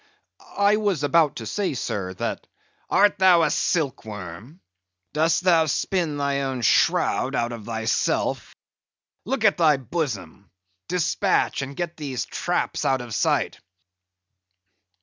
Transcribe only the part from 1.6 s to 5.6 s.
sir, that——" "Art thou a silk worm? Dost